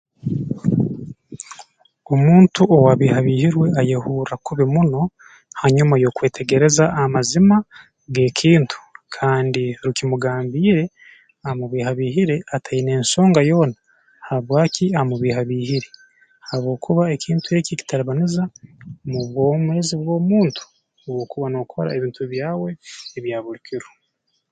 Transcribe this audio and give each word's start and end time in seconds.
Omuntu 2.13 2.61
owaabiihabiihirwe 2.75 3.65
ayeehurra 3.79 4.35
kubi 4.45 4.65
muno 4.73 5.01
hanyuma 5.61 5.95
y'okwetegereza 6.01 6.85
amazima 7.03 7.57
g'ekintu 8.13 8.77
kandi 9.15 9.63
rukimugambiire 9.83 10.83
amubiihabiihire 11.49 12.35
ataine 12.55 12.91
nsonga 13.03 13.39
yoona 13.49 13.77
habwaki 14.27 14.85
amubiihabiihire 15.01 15.89
habwokuba 16.49 17.03
ekintu 17.15 17.47
eki 17.59 17.73
kitalibaniza 17.79 18.43
mu 19.09 19.21
bwomeezi 19.29 19.95
bw'omuntu 20.01 20.63
obu 21.05 21.17
okuba 21.23 21.47
nookora 21.49 21.89
ebintu 21.97 22.21
byawe 22.33 22.69
ebya 23.17 23.37
buli 23.43 23.59
kiro 23.67 23.89